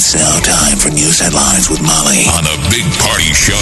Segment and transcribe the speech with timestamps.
[0.00, 3.58] It's now time for news headlines with Molly on the Big Party Show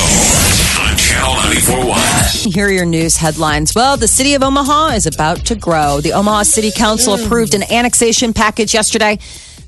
[0.82, 2.52] on Channel 941.
[2.52, 3.74] Here are your news headlines.
[3.74, 6.02] Well, the city of Omaha is about to grow.
[6.02, 7.24] The Omaha City Council mm.
[7.24, 9.18] approved an annexation package yesterday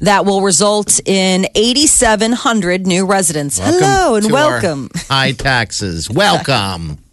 [0.01, 3.59] that will result in 8,700 new residents.
[3.59, 4.91] Hello and welcome.
[5.09, 6.11] High taxes.
[6.11, 6.99] Welcome.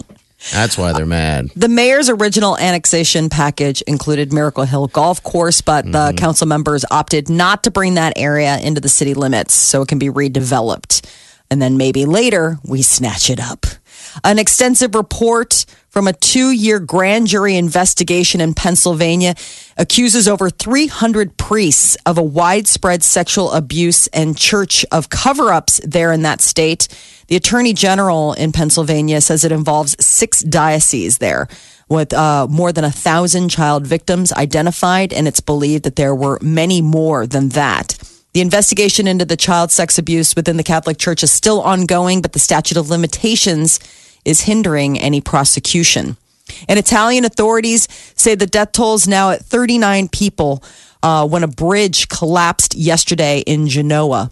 [0.51, 1.49] That's why they're mad.
[1.55, 6.17] The mayor's original annexation package included Miracle Hill Golf Course, but the mm-hmm.
[6.17, 9.99] council members opted not to bring that area into the city limits so it can
[9.99, 11.05] be redeveloped.
[11.49, 13.65] And then maybe later we snatch it up.
[14.23, 19.35] An extensive report from a two year grand jury investigation in Pennsylvania
[19.77, 26.11] accuses over 300 priests of a widespread sexual abuse and church of cover ups there
[26.11, 26.87] in that state.
[27.27, 31.47] The attorney general in Pennsylvania says it involves six dioceses there
[31.87, 36.39] with uh, more than a thousand child victims identified, and it's believed that there were
[36.41, 37.97] many more than that.
[38.33, 42.33] The investigation into the child sex abuse within the Catholic Church is still ongoing, but
[42.33, 43.79] the statute of limitations
[44.25, 46.17] is hindering any prosecution.
[46.67, 50.63] And Italian authorities say the death toll is now at 39 people
[51.01, 54.29] uh, when a bridge collapsed yesterday in Genoa.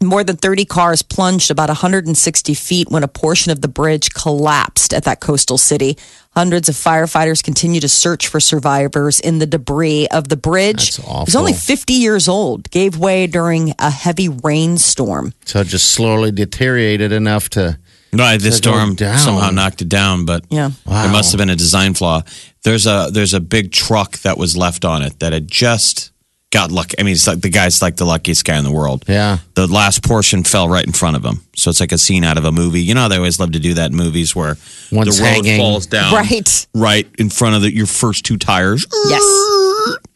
[0.00, 4.94] More than 30 cars plunged about 160 feet when a portion of the bridge collapsed
[4.94, 5.98] at that coastal city.
[6.30, 10.96] Hundreds of firefighters continue to search for survivors in the debris of the bridge.
[10.96, 11.22] That's awful.
[11.22, 15.34] It was only 50 years old, gave way during a heavy rainstorm.
[15.44, 17.80] So it just slowly deteriorated enough to.
[18.12, 19.18] Right, the To storm down.
[19.18, 20.70] somehow knocked it down, but Yeah.
[20.86, 22.22] there must have been a design flaw.
[22.64, 26.10] There's a there's a big truck that was left on it that had just
[26.50, 26.98] got lucky.
[26.98, 29.04] I mean, it's like the guy's like the luckiest guy in the world.
[29.06, 29.38] Yeah.
[29.54, 32.38] The last portion fell right in front of him, so it's like a scene out
[32.38, 32.80] of a movie.
[32.82, 34.56] You know, how they always love to do that in movies where
[34.90, 35.58] One's the road hanging.
[35.60, 36.66] falls down Right.
[36.74, 38.86] right in front of the, your first two tires.
[39.08, 39.22] Yes.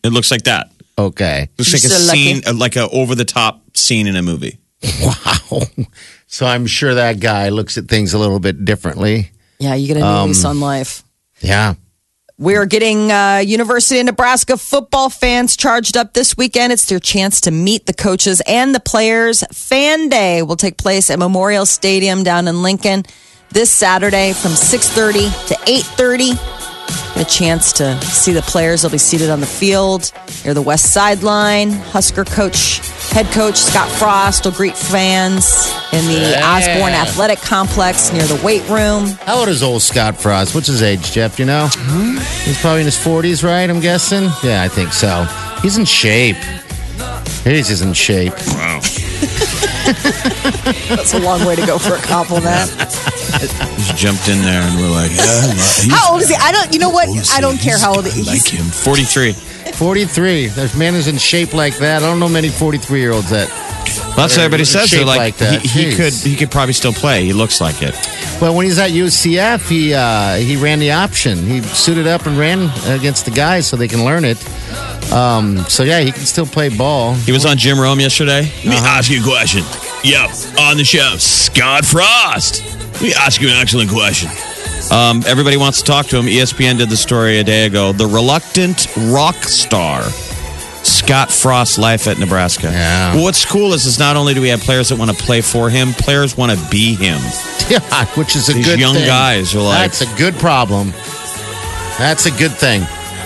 [0.05, 0.71] It looks like that.
[0.99, 1.49] Okay.
[1.59, 2.19] Looks like a lucky.
[2.33, 4.59] scene, uh, like a over the top scene in a movie.
[5.03, 5.63] Wow.
[6.33, 9.33] So I'm sure that guy looks at things a little bit differently.
[9.59, 11.05] Yeah, you get a new Um, lease on life.
[11.41, 11.75] Yeah.
[12.39, 16.73] We're getting uh, University of Nebraska football fans charged up this weekend.
[16.73, 19.45] It's their chance to meet the coaches and the players.
[19.53, 23.03] Fan Day will take place at Memorial Stadium down in Lincoln
[23.51, 26.62] this Saturday from 6:30 to 8:30.
[27.23, 28.83] Get a chance to see the players.
[28.83, 30.11] They'll be seated on the field
[30.45, 31.71] near the west sideline.
[31.71, 32.79] Husker coach,
[33.11, 38.69] head coach Scott Frost will greet fans in the Osborne Athletic Complex near the weight
[38.69, 39.07] room.
[39.21, 40.53] How old is old Scott Frost?
[40.53, 41.37] What's his age, Jeff?
[41.37, 41.69] Do you know?
[42.43, 43.71] He's probably in his 40s, right?
[43.71, 44.25] I'm guessing.
[44.43, 45.23] Yeah, I think so.
[45.63, 46.35] He's in shape.
[47.45, 48.33] He's in shape.
[48.55, 48.81] Wow.
[50.89, 52.71] That's a long way to go for a compliment.
[52.79, 56.37] Just jumped in there and we're like, yeah, he's How old is he?
[56.37, 56.73] I don't.
[56.73, 57.09] You know what?
[57.33, 58.27] I don't care how old he is.
[58.27, 58.65] like him.
[58.67, 59.35] Forty three.
[59.73, 60.47] 43.
[60.49, 62.03] There's man is in shape like that.
[62.03, 63.49] I don't know many 43 year olds that.
[64.17, 64.91] That's what everybody says.
[64.91, 65.63] They're like, like that.
[65.63, 67.25] he, he could he could probably still play.
[67.25, 67.95] He looks like it.
[68.43, 71.39] Well, when he's at UCF, he uh, he ran the option.
[71.39, 74.37] He suited up and ran against the guys so they can learn it.
[75.13, 77.15] Um, so yeah, he can still play ball.
[77.15, 78.43] He was on Jim Rome yesterday.
[78.43, 79.63] Let me ask you a question.
[80.03, 82.65] Yep, on the show, Scott Frost.
[82.95, 84.29] Let me ask you an excellent question.
[84.91, 86.27] Um, everybody wants to talk to him.
[86.27, 87.93] ESPN did the story a day ago.
[87.93, 90.03] The reluctant rock star,
[90.85, 92.69] Scott Frost, life at Nebraska.
[92.71, 93.15] Yeah.
[93.15, 95.41] Well, what's cool is, is not only do we have players that want to play
[95.41, 97.21] for him, players want to be him.
[97.71, 99.07] Yeah, which is a These good young thing.
[99.07, 100.91] guys are like- that's a good problem.
[101.97, 102.81] That's a good thing.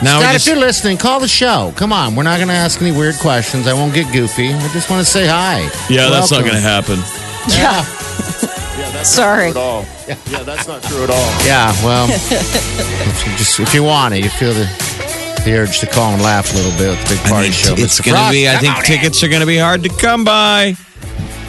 [0.04, 1.72] Now we Scott, just- if you're listening, call the show.
[1.74, 3.66] Come on, we're not going to ask any weird questions.
[3.66, 4.52] I won't get goofy.
[4.52, 5.62] I just want to say hi.
[5.88, 6.50] Yeah, that's not Welcome.
[6.50, 6.98] going to happen.
[7.48, 7.82] Yeah.
[8.78, 9.02] Yeah.
[9.02, 9.50] Sorry.
[9.50, 9.84] at all.
[10.06, 11.44] Yeah, that's not true at all.
[11.44, 14.66] Yeah, well, if you just if you want it, you feel the
[15.46, 17.78] the urge to call and laugh a little bit with the big I party think
[17.78, 17.82] show.
[17.82, 18.04] it's Mr.
[18.04, 18.48] going to Frost, be.
[18.48, 20.74] I come think on tickets are going to be hard to come by.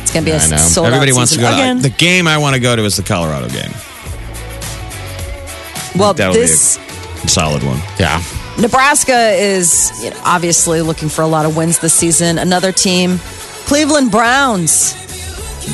[0.01, 0.55] It's gonna be a I know.
[0.57, 1.51] sold Everybody out wants to go.
[1.53, 1.77] again.
[1.77, 3.71] To, the game I want to go to is the Colorado game.
[5.99, 6.77] well, That'll be this
[7.23, 7.79] a solid one.
[7.99, 8.23] Yeah.
[8.57, 12.37] Nebraska is you know, obviously looking for a lot of wins this season.
[12.37, 13.17] Another team,
[13.65, 14.95] Cleveland Browns.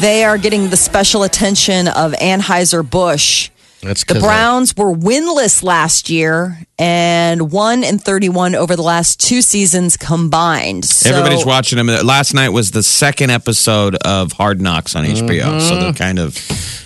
[0.02, 3.52] They are getting the special attention of Anheuser Busch.
[3.84, 9.42] That's The Browns were winless last year and one and 31 over the last two
[9.42, 10.86] seasons combined.
[10.86, 11.88] So, Everybody's watching them.
[11.88, 15.28] Last night was the second episode of Hard Knocks on mm-hmm.
[15.28, 16.38] HBO, so they're kind of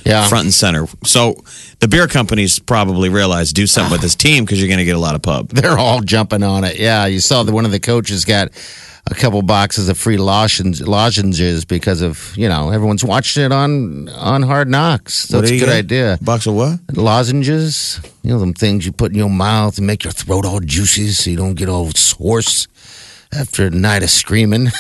[0.06, 0.28] Yeah.
[0.28, 0.88] front and center.
[1.06, 1.36] So
[1.80, 4.96] the beer companies probably realized do something with this team because you're going to get
[4.96, 5.50] a lot of pub.
[5.58, 6.78] They're all jumping on it.
[6.78, 8.50] Yeah, you saw that one of the coaches got
[9.10, 14.10] a couple boxes of free lozenges, lozenges because of you know everyone's watching it on
[14.10, 15.14] on Hard Knocks.
[15.14, 15.76] So it's a good get?
[15.76, 16.20] idea.
[16.22, 16.80] Box of what?
[16.94, 20.60] Lozenges, you know them things you put in your mouth and make your throat all
[20.60, 22.68] juicy so you don't get all hoarse
[23.32, 24.68] after a night of screaming.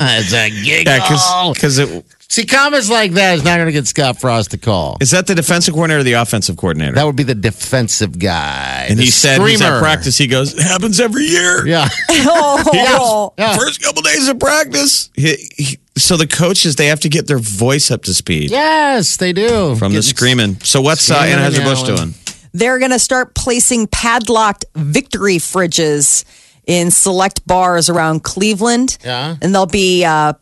[0.00, 0.92] it's a giggle.
[0.94, 4.58] Yeah, because it See, comments like that is not going to get Scott Frost to
[4.58, 4.96] call.
[5.00, 6.92] is that the defensive coordinator or the offensive coordinator?
[6.92, 8.86] That would be the defensive guy.
[8.88, 10.16] and the he said he's at practice.
[10.16, 11.66] He goes, it happens every year.
[11.66, 11.88] Yeah.
[12.22, 13.56] Oh, Yeah.
[13.56, 15.10] First couple days of practice.
[15.14, 19.16] He, he, so the coaches they have to get their voice up to speed Yes,
[19.16, 19.74] they do.
[19.74, 20.60] from the screaming.
[20.60, 22.14] So what's uh, Screaming and Anheuser Busch doing?
[22.52, 26.24] they're going to start placing padlocked victory fridges
[26.70, 28.96] in select bars around Cleveland.
[29.04, 29.36] Yeah.
[29.42, 30.34] And they'll be uh,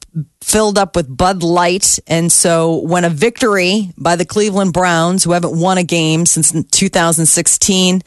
[0.42, 1.98] filled up with Bud Light.
[2.06, 6.52] And so when a victory by the Cleveland Browns, who haven't won a game since
[6.52, 8.02] 2016,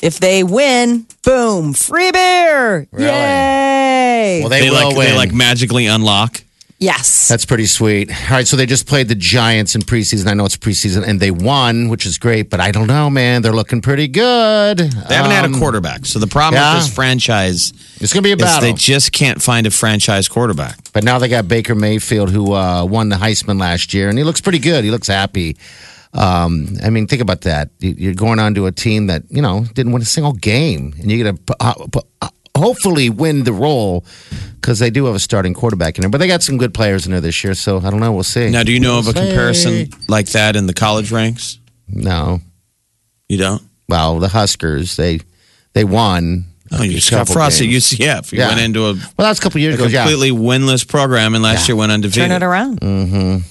[0.00, 2.88] if they win, boom, free beer.
[2.90, 3.06] Really?
[3.10, 4.40] Yay.
[4.40, 5.06] Well, they, They will like win.
[5.10, 6.42] they like magically unlock.
[6.80, 7.28] Yes.
[7.28, 8.10] That's pretty sweet.
[8.10, 10.26] All right, so they just played the Giants in preseason.
[10.26, 12.50] I know it's preseason, and they won, which is great.
[12.50, 13.42] But I don't know, man.
[13.42, 14.78] They're looking pretty good.
[14.78, 16.06] They haven't had a quarterback.
[16.06, 16.74] So the problem Um, yeah.
[16.76, 18.62] with this franchise It's going to be a is battle.
[18.62, 20.78] they just can't find a franchise quarterback.
[20.92, 24.24] but now they got Baker Mayfield, who uh, won the Heisman last year, and he
[24.24, 24.82] looks pretty good.
[24.82, 25.56] He looks happy.
[26.12, 27.68] Um, I mean, think about that.
[27.78, 30.92] You- You're going on to a team that you know didn't win a single game,
[30.98, 32.28] and you're going to uh,
[32.60, 34.04] hopefully win the role
[34.60, 36.10] because they do have a starting quarterback in there.
[36.10, 38.12] But they got some good players in there this year, so I don't know.
[38.12, 38.50] We'll see.
[38.50, 39.28] Now, do you know of a We'll see.
[39.30, 41.58] comparison like that in the college ranks?
[41.88, 42.40] No.
[43.28, 43.62] You don't?
[43.88, 45.20] Well, the Huskers they
[45.72, 46.44] they won.
[46.72, 47.66] Oh, you a Scott couple Frost at.
[47.66, 48.32] UCF.
[48.32, 48.48] You Yeah.
[48.48, 49.86] went into a, Well, that's a couple years a ago.
[49.86, 50.04] Yeah.
[50.06, 50.10] Mm-hmm.
[50.10, 52.28] completely winless program, and last year went undefeated.
[52.30, 53.44] Turn it around.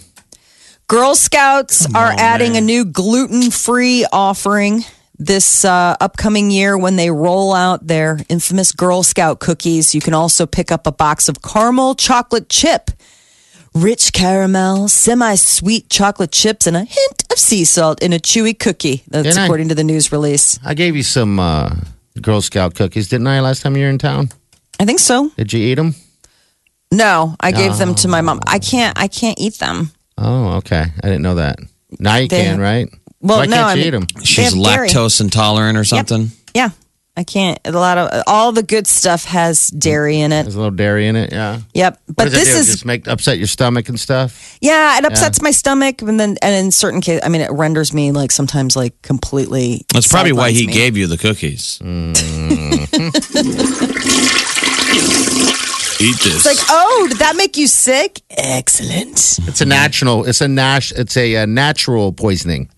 [0.87, 4.83] Girl Scouts are adding a new gluten free offering
[5.19, 9.93] this uh, upcoming year when they roll out their infamous Girl Scout cookies.
[9.93, 12.89] You can also pick up a box of caramel chocolate chip,
[13.73, 18.57] rich caramel, semi sweet chocolate chips, and a hint of sea salt in a chewy
[18.57, 19.03] cookie.
[19.09, 20.57] That's Didn't I- according to the news release.
[20.65, 21.75] I gave you some uh,
[22.21, 24.29] Girl Scout cookies, didn't I, last time you were in town?
[24.79, 25.29] I think so.
[25.35, 25.93] Did you eat them?
[26.91, 28.39] No, I gave them to my mom.
[28.47, 28.97] I can't.
[28.97, 29.91] I can't eat them.
[30.17, 30.81] Oh, okay.
[31.03, 31.59] I didn't know that.
[31.99, 32.87] Now you They- can, right?
[33.21, 34.23] Well, Why no, can't I you mean- eat them?
[34.23, 34.89] She's have dairy.
[34.89, 36.31] lactose intolerant or something.
[36.53, 36.69] Yeah,
[37.17, 37.59] I can't.
[37.65, 40.43] A lot of all the good stuff has dairy in it.
[40.43, 41.59] There's a little dairy in it, yeah.
[41.73, 42.59] Yep, What but does it this do?
[42.59, 44.57] is just make upset your stomach and stuff.
[44.61, 47.93] yeah, it upsets my stomach, and then and in certain cases, I mean, it renders
[47.93, 49.85] me like sometimes like completely.
[49.93, 50.81] That's probably why he sidelines me.
[50.81, 51.79] gave you the cookies.
[56.01, 56.33] Eat this.
[56.33, 58.21] It's like, oh, did that make you sick?
[58.29, 59.37] Excellent.
[59.49, 60.23] It's a natural.
[60.25, 60.93] It's a nash.
[60.93, 62.69] It's a, uh natural poisoning.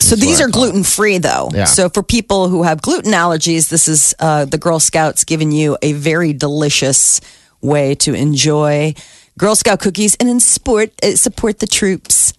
[0.00, 1.50] So these are gluten free, though.
[1.52, 1.64] Yeah.
[1.64, 5.76] So for people who have gluten allergies, this is uh, the Girl Scouts giving you
[5.82, 7.20] a very delicious
[7.60, 8.94] way to enjoy
[9.38, 12.32] Girl Scout cookies and in sport uh, support the troops.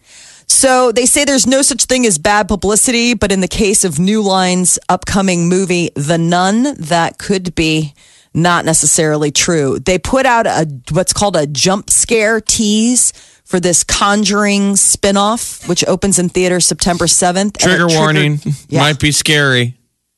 [0.47, 3.99] So they say there's no such thing as bad publicity, but in the case of
[3.99, 7.93] New Line's upcoming movie, The Nun, that could be
[8.33, 9.79] not necessarily true.
[9.79, 13.13] They put out a what's called a jump scare tease
[13.51, 17.57] for this Conjuring spinoff, which opens in theaters September 7th.
[17.57, 18.39] Trigger triggered- warning.
[18.69, 18.79] Yeah.
[18.79, 19.77] Might be scary.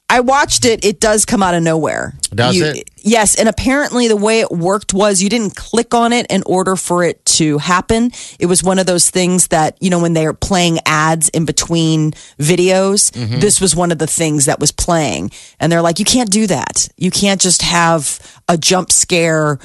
[0.09, 0.85] I watched it.
[0.85, 2.13] It does come out of nowhere.
[2.35, 2.89] Does You- it?
[2.97, 3.33] Yes.
[3.35, 7.03] And apparently, the way it worked was you didn't click on it in order for
[7.03, 8.11] it to happen.
[8.37, 12.11] It was one of those things that, you know, when they're playing ads in between
[12.39, 13.39] videos, Mm-hmm.
[13.39, 15.31] this was one of the things that was playing.
[15.59, 16.87] And they're like, you can't do that.
[16.95, 19.57] You can't just have a jump scare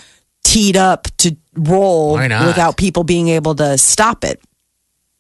[0.44, 4.40] teed up to roll without people being able to stop it.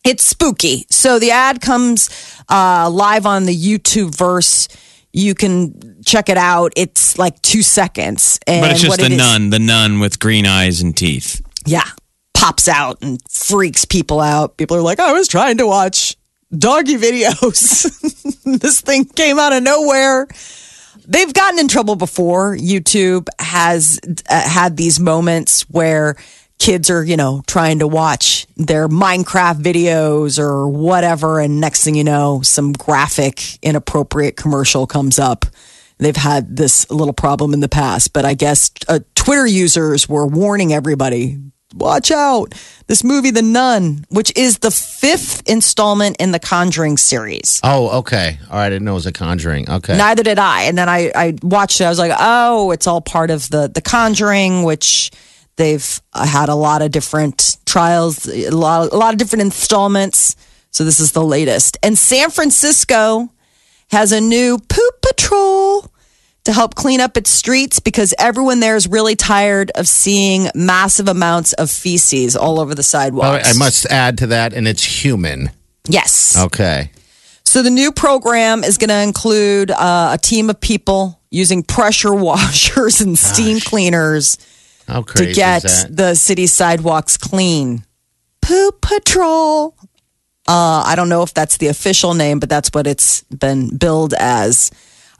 [0.04, 0.86] It's spooky.
[0.90, 2.08] So the ad comes
[2.48, 4.68] uh, live on the YouTube verse.
[5.12, 6.72] You can check it out.
[6.76, 8.38] It's like two seconds.
[8.46, 10.96] And But it's just what the it is- nun, the nun with green eyes and
[10.96, 11.42] teeth.
[11.66, 11.84] Yeah.
[12.34, 14.56] Pops out and freaks people out.
[14.56, 16.16] People are like, I was trying to watch
[16.56, 17.82] doggy videos.
[18.60, 20.28] this thing came out of nowhere.
[21.08, 22.54] They've gotten in trouble before.
[22.54, 23.98] YouTube has
[24.28, 26.16] uh, had these moments where
[26.58, 31.40] kids are, you know, trying to watch their Minecraft videos or whatever.
[31.40, 35.46] And next thing you know, some graphic, inappropriate commercial comes up.
[35.96, 40.26] They've had this little problem in the past, but I guess uh, Twitter users were
[40.26, 41.38] warning everybody
[41.74, 42.54] watch out.
[42.86, 47.60] This movie, The Nun, which is the fifth installment in the Conjuring series.
[47.62, 48.38] Oh, okay.
[48.50, 48.66] All right.
[48.66, 49.68] I didn't know it was a Conjuring.
[49.70, 49.96] Okay.
[49.96, 50.62] Neither did I.
[50.62, 51.84] And then I, I watched it.
[51.84, 55.10] I was like, oh, it's all part of the the Conjuring, which
[55.56, 60.36] they've uh, had a lot of different trials, a lot, a lot of different installments.
[60.70, 61.76] So this is the latest.
[61.82, 63.28] And San Francisco
[63.90, 65.90] has a new poop patrol
[66.48, 71.06] to help clean up its streets because everyone there is really tired of seeing massive
[71.06, 73.54] amounts of feces all over the Oh, sidewalks.
[73.54, 75.50] I must add to that, and it's human.
[75.86, 76.38] Yes.
[76.38, 76.90] Okay.
[77.44, 82.14] So the new program is going to include uh, a team of people using pressure
[82.28, 84.38] washers and steam cleaners
[84.86, 87.84] How crazy to get the city sidewalks clean.
[88.40, 89.74] Poop Patrol.
[90.48, 94.14] Uh, I don't know if that's the official name, but that's what it's been billed
[94.14, 94.70] as.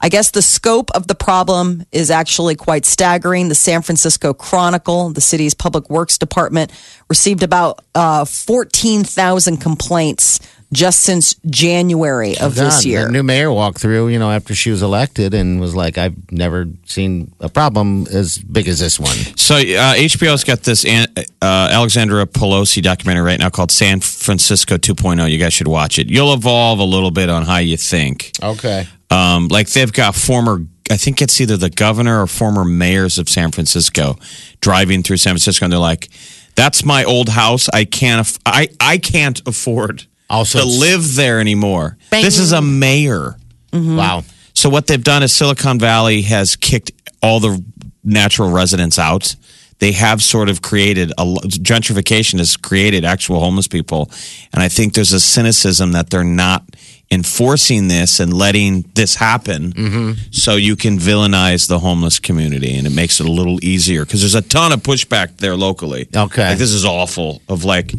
[0.01, 3.49] I guess the scope of the problem is actually quite staggering.
[3.49, 6.71] The San Francisco Chronicle, the city's public works department,
[7.09, 10.39] received about uh, 14,000 complaints
[10.71, 13.05] just since January of God, this year.
[13.05, 16.31] The new mayor walked through, you know, after she was elected and was like, I've
[16.31, 19.15] never seen a problem as big as this one.
[19.35, 25.29] So uh, HBO's got this uh, Alexandra Pelosi documentary right now called San Francisco 2.0.
[25.29, 26.09] You guys should watch it.
[26.09, 28.31] You'll evolve a little bit on how you think.
[28.43, 28.87] Okay.
[29.09, 33.27] Um, like they've got former, I think it's either the governor or former mayors of
[33.29, 34.17] San Francisco
[34.61, 36.09] driving through San Francisco, and they're like,
[36.55, 37.69] "That's my old house.
[37.69, 38.21] I can't.
[38.21, 41.97] Aff- I I can't afford Also, to live there anymore.
[42.11, 43.37] This is a mayor."
[43.73, 44.23] Wow.
[44.53, 47.63] So what they've done is Silicon Valley has kicked all the
[48.03, 49.35] natural residents out.
[49.79, 54.11] They have sort of created a gentrification has created actual homeless people,
[54.53, 56.63] and I think there's a cynicism that they're not
[57.11, 62.91] enforcing this and letting this happen, so you can villainize the homeless community, and it
[62.91, 66.07] makes it a little easier because there's a ton of pushback there locally.
[66.15, 66.49] Okay.
[66.49, 67.41] like this is awful.
[67.49, 67.93] Of like,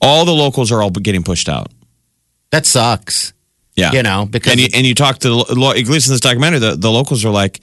[0.00, 1.72] all the locals are all getting pushed out.
[2.50, 3.32] That sucks.
[3.76, 5.56] Yeah, You know, because and you, and you talk to the at
[5.88, 7.58] least in this documentary, the, the locals are like,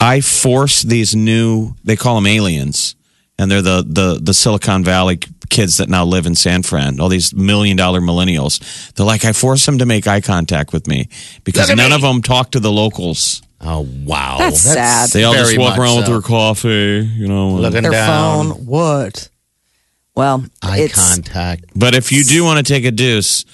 [0.00, 2.96] I force these new they call them aliens,
[3.38, 5.18] and they're the the the Silicon Valley
[5.50, 8.92] kids that now live in San Fran, all these million dollar millennials.
[8.94, 11.08] They're like, I force them to make eye contact with me
[11.44, 11.94] because none me.
[11.94, 13.42] of them talk to the locals.
[13.60, 14.36] Oh, wow.
[14.38, 15.08] That's sad.
[15.10, 17.50] They all just walk much around with their coffee, you know.
[17.54, 18.50] and- Looking Their down.
[18.52, 18.66] phone.
[18.66, 19.28] What?
[20.14, 21.64] Well, Eye it's contact.
[21.74, 23.44] But if you do want to take a deuce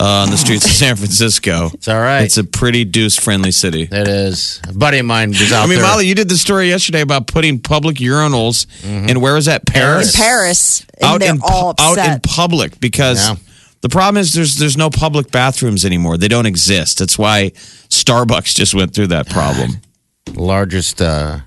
[0.00, 2.22] uh, on the streets of San Francisco, It's all right.
[2.22, 3.82] it's a pretty deuce friendly city.
[3.90, 4.60] It is.
[4.68, 5.86] A buddy of mine was out I mean, there.
[5.86, 9.66] Molly, you did the story yesterday about putting public urinals, and where was that?
[9.66, 10.14] Paris.
[10.14, 13.36] in Paris, and Out they're in pu- all out in public because Yeah.
[13.82, 16.16] the problem is there's there's no public bathrooms anymore.
[16.16, 16.98] They don't exist.
[16.98, 17.50] That's why
[17.90, 19.80] Starbucks just went through that problem.
[20.34, 21.40] largest uh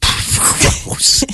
[0.02, 1.24] gross.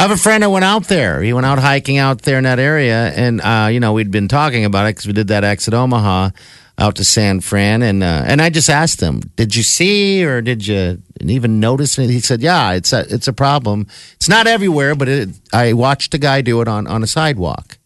[0.00, 1.20] I have a friend that went out there.
[1.20, 4.28] He went out hiking out there in that area, and uh, you know we'd been
[4.28, 6.30] talking about it because we did that exit Omaha
[6.78, 10.40] out to San Fran, and uh, and I just asked him, "Did you see or
[10.40, 13.88] did you even notice And He said, "Yeah, it's a it's a problem.
[14.14, 17.76] It's not everywhere, but it, I watched a guy do it on on a sidewalk.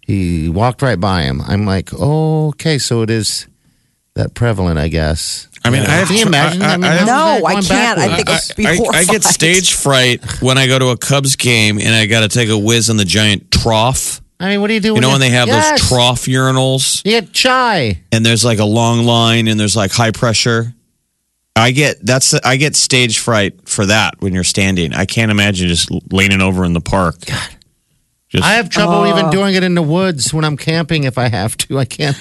[0.00, 1.42] He walked right by him.
[1.42, 3.46] I'm like, oh, okay, so it is
[4.14, 6.62] that prevalent, I guess." I mean, I have can you imagine?
[6.62, 7.06] I- I- mean, I- how is
[7.42, 7.98] No, I can't.
[7.98, 11.36] I think it's be I, I get stage fright when I go to a Cubs
[11.36, 14.20] game and I got to take a whiz on the giant trough.
[14.40, 14.94] I mean, what do you do?
[14.94, 15.80] You know when they have Yes.
[15.80, 18.00] those trough urinals You get chai.
[18.12, 20.74] and there's like a long line and there's like high pressure.
[21.56, 24.94] I get that's I get stage fright for that when you're standing.
[24.94, 27.16] I can't imagine just leaning over in the park.
[28.28, 29.06] Just, I have trouble Oh.
[29.10, 31.78] even doing it in the woods when I'm camping if I have to.
[31.78, 32.16] I can't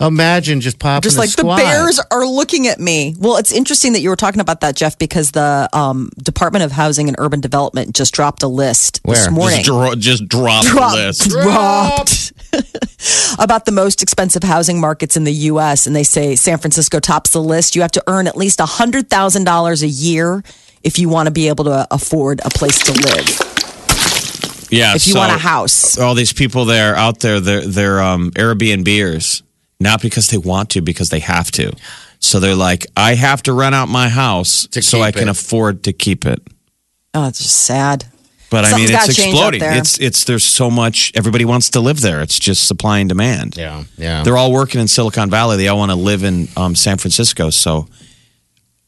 [0.00, 1.58] imagine just popping just a like squat.
[1.58, 3.14] the bears are looking at me.
[3.18, 6.72] Well, it's interesting that you were talking about that, Jeff, because the um, Department of
[6.72, 9.30] Housing and Urban Development just dropped a list this Where?
[9.30, 9.58] morning.
[9.58, 11.30] just, dro- just drop Drop- the list.
[11.30, 12.32] dropped
[13.38, 15.86] about the most expensive housing markets in the U.S.
[15.86, 17.76] And they say San Francisco tops the list.
[17.76, 20.42] You have to earn at least $100,000 a year
[20.82, 25.12] if you want to be able to afford a place to live, Yeah, if you
[25.12, 25.98] so want a house.
[25.98, 29.42] All these people there out there, they're they're um, Airbnbers,
[29.80, 31.72] not because they want to, because they have to.
[32.20, 35.28] So they're like, I have to rent out my house To so keep I can
[35.28, 35.30] it.
[35.30, 36.40] afford to keep it.
[37.14, 38.04] Oh, it's just sad.
[38.50, 39.60] But I mean, Something's it's gotta change out exploding.
[39.60, 39.78] there.
[39.78, 41.12] It's it's there's so much.
[41.14, 42.20] Everybody wants to live there.
[42.20, 43.56] It's just supply and demand.
[43.56, 44.22] Yeah, yeah.
[44.24, 45.56] They're all working in Silicon Valley.
[45.56, 47.50] They all want to live in um, San Francisco.
[47.50, 47.86] So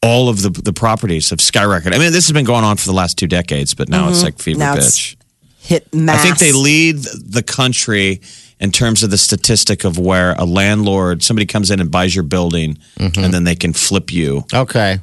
[0.01, 1.95] all of the the properties have skyrocketed.
[1.95, 4.21] I mean, this has been going on for the last two decades, but now it's
[4.21, 4.73] like fever Mm-hmm.
[4.73, 5.17] Now it's pitch.
[5.59, 6.19] Hit mass.
[6.19, 8.19] I think they lead the country
[8.63, 12.23] in terms of the statistic of where a landlord, somebody comes in and buys your
[12.23, 13.23] building, Mm-hmm.
[13.23, 14.43] and then they can flip you.
[14.53, 14.99] okay.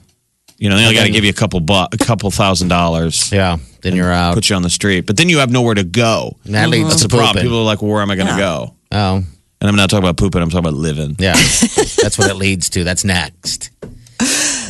[0.62, 3.32] You know, they only got to give you a couple bu- a couple thousand dollars.
[3.32, 3.56] Yeah.
[3.80, 4.34] then you're out.
[4.34, 5.06] put you on the street.
[5.06, 6.36] But then you have nowhere to go.
[6.44, 7.36] And that leads That's to the problem.
[7.36, 7.44] pooping.
[7.48, 8.74] People are like, well, where am I going to go?
[8.92, 10.42] Oh, And I'm not talking about pooping.
[10.42, 11.16] I'm talking about living.
[11.18, 11.32] yeah.
[12.02, 12.84] That's what it leads to.
[12.84, 13.70] That's next.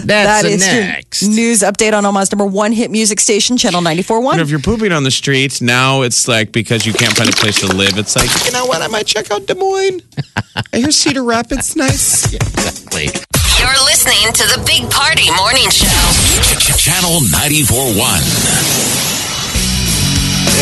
[0.06, 3.80] That's That the is your news update on Omaha's number one hit music station, Channel
[3.82, 4.38] You know, 94.1.
[4.40, 7.60] if you're pooping on the streets, now it's like because you can't find a place
[7.60, 8.82] to live, it's like, you know what?
[8.82, 10.02] I might check out Des Moines.
[10.72, 12.32] I hear Cedar Rapids nice.
[12.60, 13.08] Exactly.
[13.58, 15.86] You're listening to the Big Party Morning Show.
[16.76, 19.00] Channel 94.1.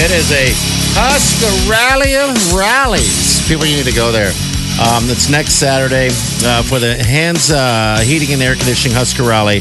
[0.04, 0.50] It is a
[0.95, 3.47] Husker Rally of Rallies.
[3.49, 4.33] People, you need to go there.
[4.78, 6.06] Um, it's next Saturday
[6.47, 9.61] uh, for the Hands uh, Heating and Air Conditioning Husker Rally.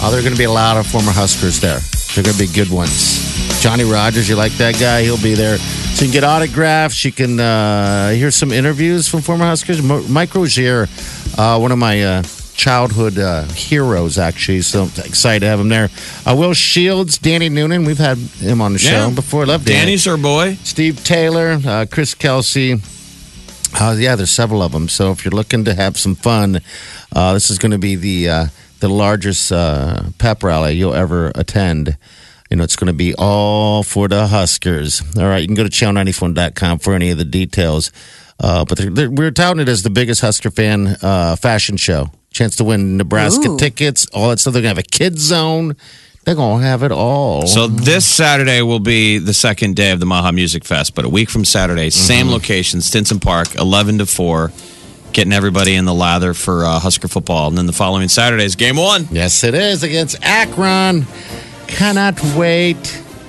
[0.00, 1.80] Uh, there are going to be a lot of former Huskers there.
[2.14, 3.62] They're going to be good ones.
[3.62, 5.02] Johnny Rodgers, you like that guy?
[5.02, 5.56] He'll be there.
[5.58, 7.02] So you can get autographs.
[7.04, 9.82] You can uh, hear some interviews from former Huskers.
[9.82, 10.86] Mike Rozier,
[11.38, 12.22] uh, one of my uh,
[12.54, 14.60] childhood uh, heroes, actually.
[14.60, 15.88] So I'm excited to have him there.
[16.26, 17.84] Uh, Will Shields, Danny Noonan.
[17.84, 19.14] We've had him on the show Yeah.
[19.14, 19.46] before.
[19.46, 19.78] Love Danny.
[19.80, 20.56] Danny's our boy.
[20.62, 22.80] Steve Taylor, uh, Chris Kelsay.
[23.80, 24.88] Uh, yeah, there's several of them.
[24.88, 26.60] So if you're looking to have some fun,
[27.14, 28.46] uh, this is going to be the uh,
[28.80, 31.96] the largest uh, pep rally you'll ever attend.
[32.50, 35.02] You know, it's going to be all for the Huskers.
[35.16, 37.92] All right, you can go to channel94.com for any of the details.
[38.40, 42.10] Uh, but they're, they're, we're touting it as the biggest Husker fan uh, fashion show.
[42.30, 43.58] Chance to win Nebraska Ooh.
[43.58, 44.54] tickets, all that stuff.
[44.54, 45.76] They're going to have a kids zone.
[46.28, 47.46] They're going to have it all.
[47.46, 51.08] So this Saturday will be the second day of the Maha Music Fest, but a
[51.08, 54.52] week from Saturday, same location, Stinson Park, 11 to 4,
[55.14, 57.48] getting everybody in the lather for uh, Husker football.
[57.48, 59.08] And then the following Saturday is game one.
[59.10, 61.06] Yes, it is against Akron.
[61.66, 62.76] Cannot wait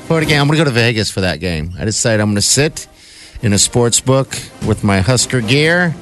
[0.08, 0.42] for the game.
[0.42, 1.72] I'm going to go to Vegas for that game.
[1.80, 2.90] I decided I'm going to sit
[3.42, 4.38] in a sports book
[4.68, 5.96] with my Husker gear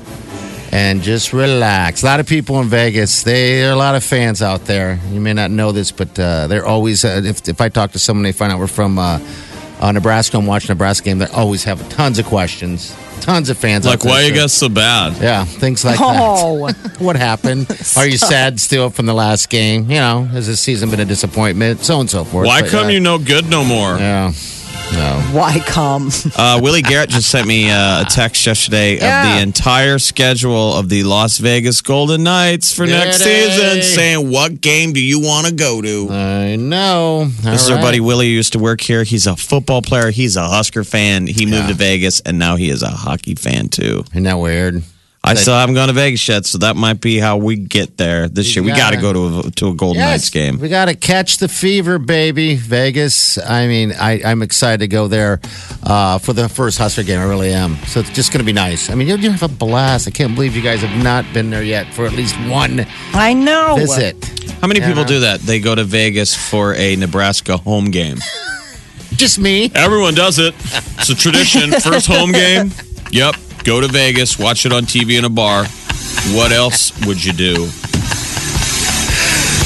[0.72, 2.04] and just relax.
[2.04, 5.00] A lot of people in Vegas, they, there are a lot of fans out there.
[5.12, 8.00] You may not know this, but uh, they're always, uh, if, if I talk to
[8.00, 9.20] someone, they find out we're from uh,
[9.80, 12.96] uh, Nebraska and watch Nebraska game, they always have tons of questions.
[13.22, 13.86] Tons of fans.
[13.86, 15.22] Like, there, why you so- guys so bad?
[15.22, 16.68] yeah, things like Oh.
[16.68, 16.96] that.
[17.00, 17.68] what happened?
[17.98, 19.90] Are you sad still from the last game?
[19.90, 21.80] You know, has this season been a disappointment?
[21.82, 22.46] So and so forth.
[22.46, 23.98] Why But, come you no good no more?
[23.98, 24.32] Yeah,
[24.94, 25.22] no.
[25.32, 26.10] Why come?
[26.36, 30.90] Uh, Willie Garrett just sent me uh, a text yesterday of the entire schedule of
[30.90, 35.48] the Las Vegas Golden Knights for next Did season, saying, What game do you want
[35.48, 36.08] to go to?
[36.10, 37.26] I know.
[37.26, 39.04] This is our buddy Willie who used to work here.
[39.04, 40.10] He's a football player.
[40.12, 41.28] He's a Husker fan.
[41.28, 41.68] He moved Yeah.
[41.70, 44.04] to Vegas, and now he is a hockey fan too.
[44.12, 44.84] Isn't that weird?
[45.24, 47.98] I That- still haven't gone to Vegas yet, so that might be how we get
[47.98, 48.64] there this year.
[48.64, 50.58] We got to gotta- go to a, to a Golden Knights game.
[50.58, 52.56] We got to catch the fever, baby.
[52.56, 53.38] Vegas.
[53.38, 55.42] I mean, I, I'm excited to go there
[55.84, 57.20] uh, for the first Husker game.
[57.20, 57.76] I really am.
[57.88, 58.90] So it's just going to be nice.
[58.90, 60.08] I mean, you'll, you'll have a blast.
[60.08, 63.34] I can't believe you guys have not been there yet for at least one I
[63.34, 63.76] know.
[63.78, 64.16] visit.
[64.62, 65.08] How many people Yeah.
[65.08, 65.42] do that?
[65.42, 68.20] They go to Vegas for a Nebraska home game.
[69.16, 69.72] Just me.
[69.76, 70.54] Everyone does it.
[71.00, 71.72] It's a tradition.
[71.82, 72.72] First home game.
[73.12, 73.36] Yep.
[73.68, 75.66] Go to Vegas, watch it on TV in a bar.
[76.34, 77.68] What else would you do?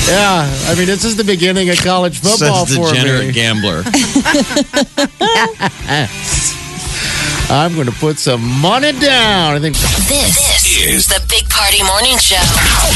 [0.10, 3.32] Yeah, I mean, this is the beginning of college football Says the for degenerate me.
[3.32, 3.84] gambler.
[7.52, 9.54] I'm going to put some money down.
[9.54, 12.42] I think This, is the Big Party Morning Show.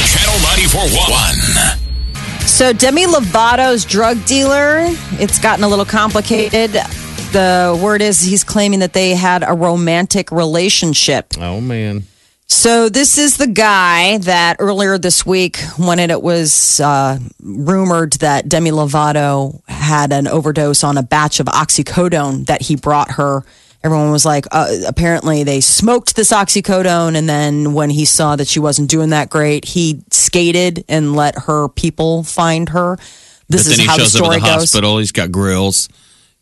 [0.10, 0.40] Channel
[0.74, 2.48] 94.1.
[2.48, 4.80] So Demi Lovato's drug dealer,
[5.20, 6.76] it's gotten a little complicated.
[7.36, 11.34] The word is he's claiming that they had a romantic relationship.
[11.38, 12.04] Oh man,
[12.48, 18.48] So this is the guy that earlier this week, when it, was uh, rumored that
[18.48, 23.44] Demi Lovato had an overdose on a batch of oxycodone that he brought her,
[23.84, 28.48] everyone was like, uh, apparently they smoked this oxycodone, and then when he saw that
[28.48, 32.96] she wasn't doing that great, he skated and let her people find her.
[33.50, 34.54] This but is how the up story at the goes.
[34.54, 35.00] hospital.
[35.00, 35.90] He's got grills.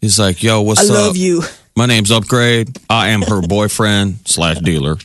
[0.03, 0.99] He's like, "Yo, what's I up?
[0.99, 1.43] love you.
[1.77, 2.77] My name's Upgrade.
[2.89, 4.97] I am her boyfriend slash dealer."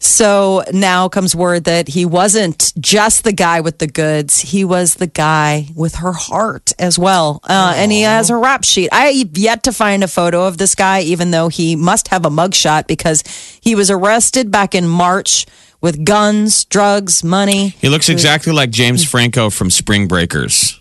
[0.00, 4.40] So now comes word that he wasn't just the guy with the goods.
[4.40, 7.40] He was the guy with her heart as well.
[7.44, 8.90] Uh, and he has a rap sheet.
[8.92, 12.26] I have yet to find a photo of this guy, even though he must have
[12.26, 13.22] a mugshot because
[13.62, 15.46] he was arrested back in March
[15.80, 17.70] with guns, drugs, money.
[17.80, 20.77] He looks exactly like James Franco from Spring Breakers.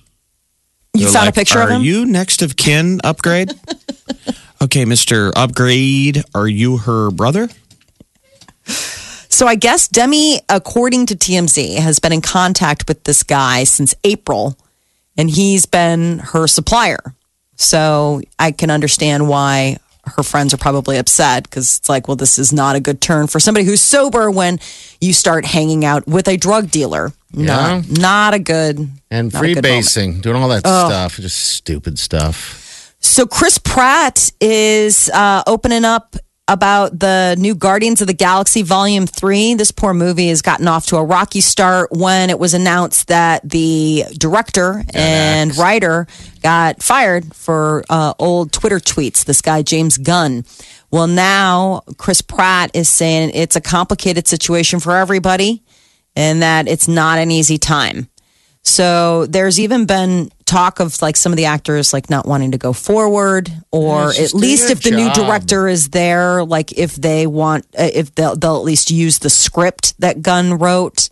[0.97, 1.81] You They're found like, a picture of him?
[1.81, 3.53] Are you next of kin, Upgrade?
[4.61, 6.23] okay, Mister Upgrade.
[6.33, 7.49] Are you her brother?
[8.65, 13.93] So I guess Demi, according to TMZ, has been in contact with this guy since
[14.03, 14.57] April,
[15.15, 17.13] and he's been her supplier.
[17.55, 22.39] So I can understand why her friends are probably upset because it's like, well, this
[22.39, 24.59] is not a good turn for somebody who's sober when
[24.99, 27.11] you start hanging out with a drug dealer.
[27.31, 27.81] Yeah.
[27.89, 32.95] Not, a good and freebasing, doing all that stuff, just stupid stuff.
[32.99, 36.15] So Chris Pratt is uh, opening up
[36.47, 39.55] about the new Guardians of the Galaxy Volume 3.
[39.55, 43.47] This poor movie has gotten off to a rocky start when it was announced that
[43.47, 46.07] the director and writer
[46.41, 49.25] got fired for uh, old Twitter tweets.
[49.25, 50.45] This guy, James Gunn.
[50.89, 55.63] Well, now Chris Pratt is saying it's a complicated situation for everybody
[56.17, 58.09] and that it's not an easy time.
[58.63, 62.57] So there's even been talk of like some of the actors like not wanting to
[62.57, 67.27] go forward, or Yeah, at least if the new director is there, like if they
[67.27, 71.09] want, uh, if they'll, they'll at least use the script that Gunn wrote.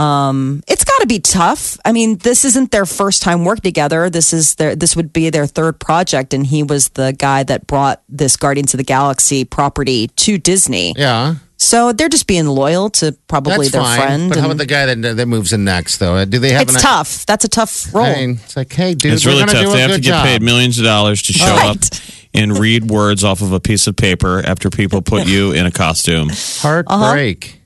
[0.00, 1.78] Um, it's got to be tough.
[1.84, 4.08] I mean, this isn't their first time work together.
[4.08, 7.66] This is their this would be their third project, and he was the guy that
[7.66, 10.94] brought this Guardians of the Galaxy property to Disney.
[10.96, 11.34] Yeah.
[11.62, 14.00] So they're just being loyal to probably That's their fine.
[14.00, 14.28] friend.
[14.30, 16.14] But how and- about the guy that, that moves in next, though?
[16.16, 17.26] Uh, do they have it's an, tough.
[17.26, 18.06] That's a tough role.
[18.06, 19.62] I mean, it's like, hey, dude, it's we're really gonna tough.
[19.64, 20.24] do a They have to good get job.
[20.24, 21.66] paid millions of dollars to show Right.
[21.76, 21.76] up
[22.34, 25.70] and read words off of a piece of paper after people put you in a
[25.70, 26.30] costume.
[26.30, 27.59] Heartbreak.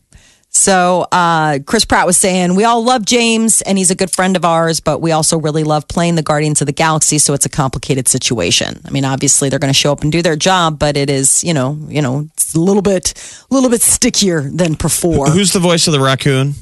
[0.57, 4.37] So uh, Chris Pratt was saying, we all love James and he's a good friend
[4.37, 7.19] of ours, but we also really love playing the Guardians of the Galaxy.
[7.19, 8.81] So it's a complicated situation.
[8.85, 11.43] I mean, obviously they're going to show up and do their job, but it is,
[11.43, 13.15] you know, you know, it's a little bit,
[13.51, 15.27] a little bit stickier than before.
[15.29, 16.55] Who's the voice of the raccoon?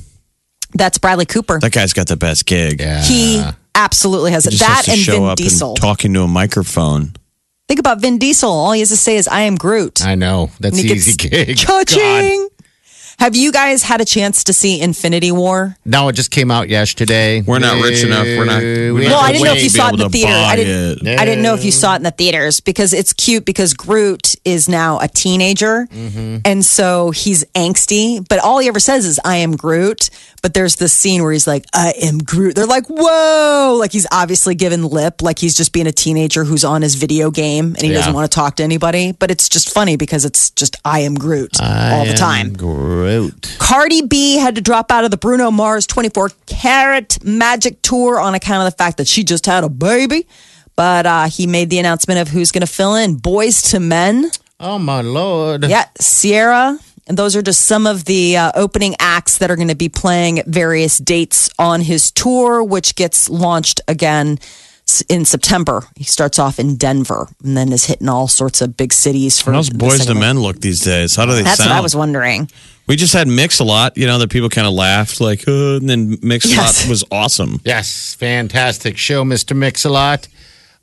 [0.72, 1.60] That's Bradley Cooper.
[1.60, 2.80] That guy's got the best gig.
[2.80, 3.02] Yeah.
[3.02, 4.52] He absolutely has He it.
[4.52, 5.68] just That has to and show Vin up Diesel.
[5.72, 7.12] and talking to a microphone.
[7.68, 8.50] Think about Vin Diesel.
[8.50, 10.50] All he has to say is, "I am Groot." I know.
[10.60, 11.56] That's And the easy gig.
[11.58, 12.48] Cha-ching.
[13.18, 15.76] Have you guys had a chance to see Infinity War?
[15.84, 17.40] No, it just came out yesterday.
[17.42, 18.24] We're not rich enough.
[18.26, 20.08] We're not- we're We not Well, I didn't know if you saw it in the
[20.08, 20.32] theater.
[20.32, 21.06] I didn't.
[21.06, 21.18] it.
[21.20, 24.34] I didn't know if you saw it in the theaters because it's cute because Groot
[24.44, 26.38] is now a teenager, Mm-hmm.
[26.44, 28.26] and so he's angsty.
[28.28, 30.10] But all he ever says is "I am Groot."
[30.42, 34.06] But there's this scene where he's like, "I am Groot." They're like, "Whoa!" Like he's
[34.10, 37.82] obviously given lip, like he's just being a teenager who's on his video game and
[37.82, 37.98] he Yeah.
[37.98, 39.12] doesn't want to talk to anybody.
[39.12, 42.52] But it's just funny because it's just "I am Groot" all the time.
[42.54, 43.01] Groot.
[43.58, 48.34] Cardi B had to drop out of the Bruno Mars 24 Carat Magic Tour on
[48.34, 50.26] account of the fact that she just had a baby.
[50.74, 54.30] But uh, he made the announcement of who's going to fill in Boyz II Men.
[54.58, 55.64] Oh, my Lord.
[55.64, 56.78] Yeah, Ciara.
[57.06, 59.88] And those are just some of the uh, opening acts that are going to be
[59.88, 64.38] playing at various dates on his tour, which gets launched again
[65.08, 65.82] in September.
[65.96, 69.52] He starts off in Denver and then is hitting all sorts of big cities for
[69.52, 71.16] How's the Boyz II Men look these days?
[71.16, 71.46] How do they sound?
[71.46, 71.70] That's sound?
[71.70, 72.50] what I was wondering.
[72.86, 75.76] We just had Mix a lot, you know, that people kind of laughed like, uh,
[75.76, 76.84] and then Mix a Yes.
[76.84, 77.60] lot was awesome.
[77.64, 79.56] Yes, fantastic show, Mr.
[79.56, 80.26] Mix-a-Lot.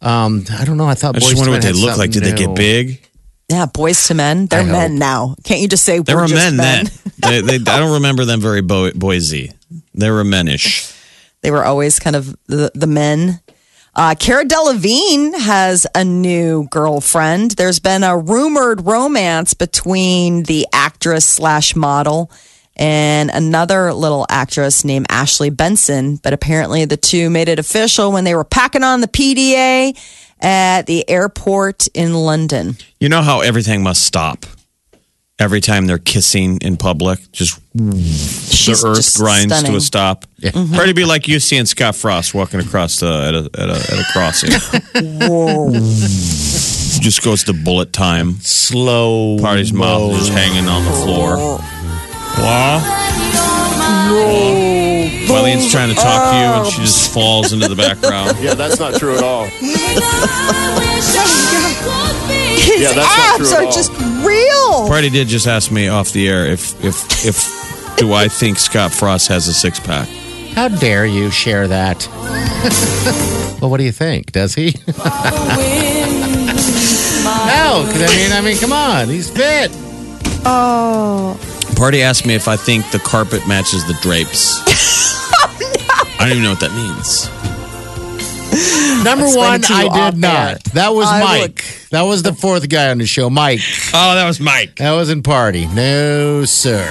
[0.02, 0.88] Um, I don't know.
[0.88, 2.12] I thought I just Boyz wonder II what they had look like.
[2.12, 2.56] Did something they get new.
[2.56, 3.06] big?
[3.50, 4.46] Yeah, Boyz II Men.
[4.46, 4.72] They're I hope.
[4.72, 5.36] men now.
[5.44, 6.06] Can't you just say boys?
[6.06, 6.86] They we're were just men, then.
[7.18, 9.54] they, they, I don't remember them very bo- boysy.
[9.94, 10.96] They were menish.
[11.42, 13.42] They were always kind of the, the men.
[14.00, 17.52] Uh, Cara Delevingne has a new girlfriend.
[17.52, 22.32] There's been a rumored romance between the actress slash model
[22.78, 26.16] and another little actress named Ashley Benson.
[26.16, 30.00] But apparently, the two made it official when they were packing on the PDA
[30.40, 32.78] at the airport in London.
[33.02, 34.46] You know how everything must stop
[35.40, 37.20] every time they're kissing in public?
[37.32, 40.26] Just She's the earth just grinds to a stop.
[40.38, 40.52] Yeah.
[40.52, 44.00] Probably be like you seeing Scott Frost walking across the, at, a, at, a, at
[44.00, 44.52] a crossing.
[47.02, 48.34] just goes to bullet time.
[48.42, 49.38] Slow.
[49.40, 51.38] Party's mouth is just hanging on the floor.
[52.38, 52.82] Wow.
[55.30, 58.38] Wileen's trying to talk to you and she just falls into the background.
[58.42, 59.46] Yeah, that's not true at all.
[62.60, 63.72] His Yeah, that's not true at are all.
[63.72, 63.92] just
[64.72, 64.82] Oh.
[64.84, 64.90] real.
[64.90, 68.92] Party did just ask me off the air if if if do I think Scott
[68.94, 70.08] Frost has a six pack?
[70.54, 72.08] How dare you share that?
[73.62, 74.32] well, what do you think?
[74.32, 74.76] Does he?
[77.32, 79.70] Oh, no, 'cause I mean, I mean, come on, he's fit.
[80.46, 81.40] Oh.
[81.76, 84.60] Party asked me if I think the carpet matches the drapes.
[85.92, 87.30] Oh, I don't even know what that means.
[89.04, 90.32] Number one, it to you I off did air.
[90.54, 90.64] not.
[90.74, 91.64] That was I Mike.
[91.92, 93.60] That was the fourth guy on the show, Mike.
[93.94, 94.76] Oh, that was Mike.
[94.78, 95.68] That wasn't Party.
[95.68, 96.86] No, sir.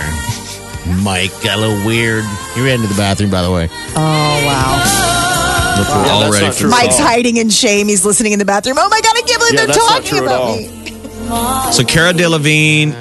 [1.03, 2.25] Mike got a little weird.
[2.55, 3.69] He ran to the bathroom, by the way.
[3.71, 5.75] Oh wow.
[5.79, 6.69] Look, we're Yeah, all ready for.
[6.69, 7.07] Mike's all.
[7.07, 7.89] hiding in shame.
[7.89, 8.77] He's listening in the bathroom.
[8.79, 11.73] Oh my god, I can't believe Yeah, they're talking about me.
[11.73, 12.95] So Cara Delevingne,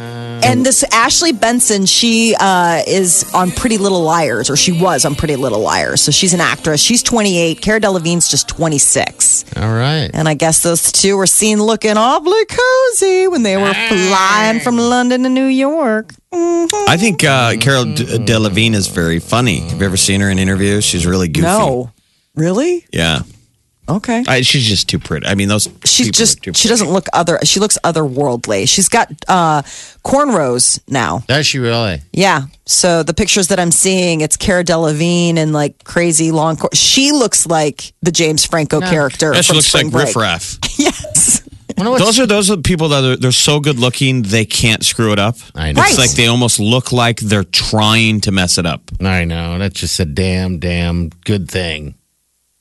[0.48, 5.14] And this Ashley Benson, she uh, is on Pretty Little Liars, or she was on
[5.16, 6.02] Pretty Little Liars.
[6.02, 6.82] So she's an actress.
[6.82, 7.62] She's 28.
[7.62, 9.46] Cara Delevingne's just 26.
[9.58, 10.10] All right.
[10.14, 14.78] And I guess those two were seen looking awfully cozy when they were flying from
[14.78, 16.14] London to New York.
[16.32, 19.60] I think uh, Carol D- Delevingne is very funny.
[19.60, 20.84] Have you ever seen her in interviews?
[20.86, 21.48] She's really goofy.
[21.48, 21.92] No.
[22.36, 22.86] Really?
[22.94, 23.22] Yeah.
[23.89, 24.23] Okay.
[24.28, 25.26] I, she's just too pretty.
[25.28, 25.63] I mean, those.
[25.86, 28.67] She's people are just too she doesn't look other she looks otherworldly.
[28.67, 29.62] She's got uh
[30.04, 31.23] cornrows now.
[31.28, 32.02] Does she really?
[32.12, 32.43] Yeah.
[32.65, 36.58] So the pictures that I'm seeing, it's Cara Delevingne and like crazy long.
[36.58, 39.34] Cor- she looks like the James Franco character.
[39.34, 40.06] Yeah, she from looks Spring like Break.
[40.08, 40.58] riffraff.
[40.78, 41.41] Yes.
[41.76, 45.19] Those are those are people that are they're so good looking they can't screw it
[45.19, 45.36] up.
[45.54, 45.82] I know.
[45.82, 45.89] Right.
[45.91, 48.82] It's like they almost look like they're trying to mess it up.
[49.00, 49.60] I know.
[49.60, 51.93] That's just a damn, damn good thing.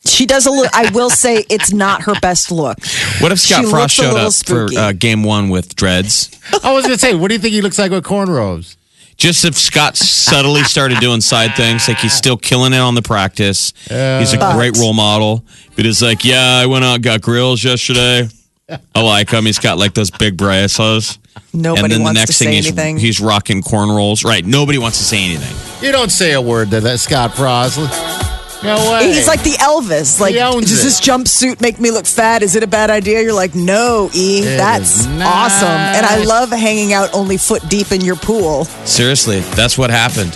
[0.04, 0.70] She does a look.
[0.72, 2.78] I will say it's not her best look.
[3.20, 6.30] What if Scott She Frost showed little up for uh, game one with dreads?
[6.62, 8.76] I was going to say, what do you think he looks like with cornrows?
[9.16, 13.02] Just if Scott subtly started doing side things, like he's still killing it on the
[13.02, 13.72] practice.
[13.88, 15.42] he's a But- great role model.
[15.74, 18.28] But it's like, yeah, I went out and got grills yesterday.
[18.94, 19.44] I like him.
[19.46, 21.18] He's got like those big braces.
[21.52, 22.96] Nobody and then the wants next to thing say he's, anything.
[22.98, 24.24] he's rocking corn rolls.
[24.24, 24.44] Right.
[24.44, 25.84] Nobody wants to say anything.
[25.84, 27.78] You don't say a word to that Scott Frost.
[28.66, 29.12] No way.
[29.12, 30.20] He's like the Elvis.
[30.20, 30.84] Like, He owns does it.
[30.84, 32.42] this jumpsuit make me look fat?
[32.42, 33.22] Is it a bad idea?
[33.22, 35.26] You're like, no, E, It that's is not.
[35.26, 35.68] awesome.
[35.68, 38.64] And I love hanging out only foot deep in your pool.
[38.84, 40.32] Seriously, that's what happened.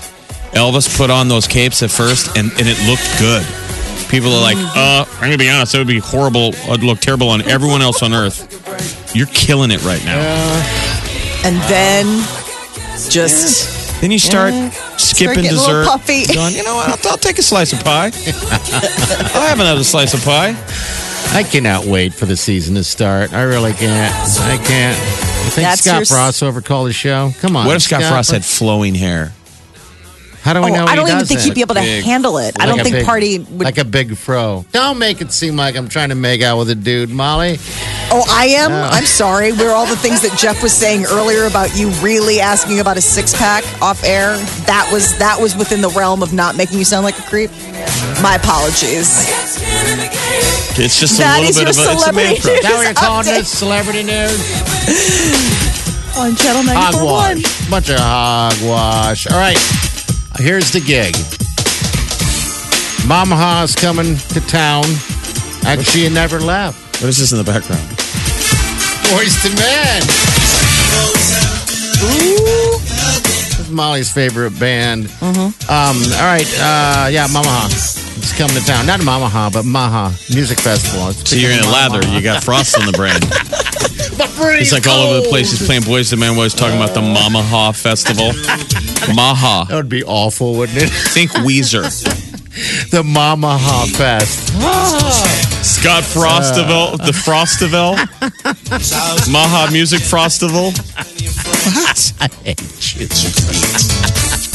[0.53, 3.47] Elvis put on those capes at first, and, and it looked good.
[4.11, 6.49] People are like, uh, I'm going to be honest, it would be horrible.
[6.69, 9.15] It'd look terrible on everyone else on earth.
[9.15, 10.19] You're killing it right now.
[11.45, 12.07] And then
[13.09, 14.71] just Then you start Yeah.
[14.97, 15.87] skipping getting a dessert.
[15.87, 16.25] puffy.
[16.27, 16.89] Going, you know what?
[17.05, 18.07] I'll, I'll take a slice of pie.
[19.35, 20.57] I'll have another slice of pie.
[21.33, 23.33] I cannot wait for the season to start.
[23.33, 24.15] I really can't.
[24.41, 24.99] I can't.
[24.99, 27.31] You think That's Scott your s- Frost over called the show?
[27.41, 27.67] Come on.
[27.67, 29.33] What if Scott Frost had flowing hair?
[30.43, 30.85] How do we Oh, know?
[30.87, 31.47] I don't even does think that?
[31.47, 32.03] he'd be able to Big.
[32.03, 32.57] handle it.
[32.59, 33.61] I don't think big- Party would.
[33.63, 34.65] like a big fro.
[34.73, 37.59] Don't make it seem like I'm trying to make out with a dude, Molly.
[38.13, 38.73] Oh, I am.
[38.73, 39.53] I'm sorry.
[39.53, 43.01] We're all the things that Jeff was saying earlier about you really asking about a
[43.01, 44.37] six pack off air.
[44.67, 47.51] That was that was within the realm of not making you sound like a creep.
[48.23, 49.09] My apologies.
[50.79, 52.55] It's just a That little is bit your of a, it's a man crush.
[52.55, 53.39] Is that what you're calling Update.
[53.39, 53.59] this?
[53.59, 54.41] Celebrity news?
[56.17, 56.75] On Channel 94.1.
[56.75, 57.71] Hogwash.
[57.71, 59.27] Bunch of hogwash.
[59.29, 59.59] All right.
[60.39, 61.15] Here's the gig.
[63.09, 64.85] Mama Ha's coming to town.
[65.65, 66.79] Actually, she never left.
[67.03, 68.00] What is this in the background?
[69.11, 70.01] Boyz II Men.
[72.01, 75.07] This is Molly's favorite band.
[75.07, 75.71] Mm-hmm.
[75.71, 76.47] Um, all right.
[76.59, 77.69] Uh, yeah, Mama Ha.
[78.19, 78.87] It's coming to town.
[78.87, 81.09] Not Mama Ha, but Maha Music Festival.
[81.09, 82.07] It's So you're in a lather.
[82.09, 83.19] You got frost on the brain.
[84.61, 85.51] It's like all over the place.
[85.51, 86.37] He's playing Boyz II Men.
[86.37, 88.33] Was talking about the Mama Ha Festival.
[89.15, 89.67] Maha.
[89.69, 90.91] That would be awful, wouldn't it?
[90.91, 91.83] Think Weezer.
[92.91, 95.50] the Mama Ha Fest.
[95.63, 96.95] Scott Frostival.
[96.95, 97.07] Uh.
[97.07, 97.97] the Frostival.
[99.31, 100.73] Maha Music Frostival.
[102.21, 103.07] I hate you.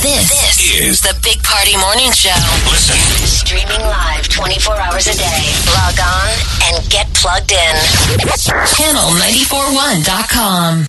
[0.05, 2.29] This, this is the Big Party Morning Show.
[2.69, 2.95] Listen.
[3.25, 5.49] Streaming live 24 hours a day.
[5.73, 6.29] Log on
[6.69, 7.75] and get plugged in.
[8.77, 10.83] Channel941.com.